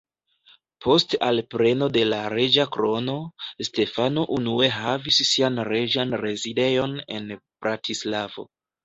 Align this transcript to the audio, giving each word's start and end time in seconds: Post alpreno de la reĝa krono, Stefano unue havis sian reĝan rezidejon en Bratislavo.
Post 0.83 1.11
alpreno 1.25 1.89
de 1.97 2.01
la 2.13 2.17
reĝa 2.33 2.65
krono, 2.75 3.17
Stefano 3.67 4.23
unue 4.37 4.71
havis 4.77 5.21
sian 5.33 5.61
reĝan 5.73 6.17
rezidejon 6.23 6.97
en 7.19 7.29
Bratislavo. 7.67 8.47